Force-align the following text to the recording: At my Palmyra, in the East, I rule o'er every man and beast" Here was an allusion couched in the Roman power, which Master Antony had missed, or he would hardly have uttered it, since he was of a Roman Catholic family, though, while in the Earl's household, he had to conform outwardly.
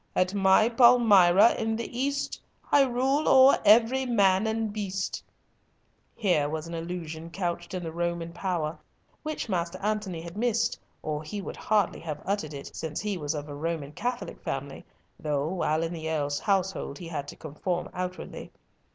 At 0.15 0.33
my 0.33 0.67
Palmyra, 0.67 1.53
in 1.59 1.75
the 1.75 1.95
East, 1.95 2.41
I 2.71 2.81
rule 2.85 3.29
o'er 3.29 3.59
every 3.63 4.03
man 4.07 4.47
and 4.47 4.73
beast" 4.73 5.23
Here 6.15 6.49
was 6.49 6.65
an 6.65 6.73
allusion 6.73 7.29
couched 7.29 7.75
in 7.75 7.83
the 7.83 7.91
Roman 7.91 8.33
power, 8.33 8.79
which 9.21 9.47
Master 9.47 9.77
Antony 9.79 10.19
had 10.23 10.35
missed, 10.35 10.79
or 11.03 11.21
he 11.21 11.39
would 11.39 11.55
hardly 11.57 11.99
have 11.99 12.19
uttered 12.25 12.55
it, 12.55 12.75
since 12.75 12.99
he 12.99 13.15
was 13.15 13.35
of 13.35 13.47
a 13.47 13.53
Roman 13.53 13.91
Catholic 13.91 14.41
family, 14.41 14.83
though, 15.19 15.47
while 15.47 15.83
in 15.83 15.93
the 15.93 16.09
Earl's 16.09 16.39
household, 16.39 16.97
he 16.97 17.07
had 17.09 17.27
to 17.27 17.35
conform 17.35 17.87
outwardly. 17.93 18.51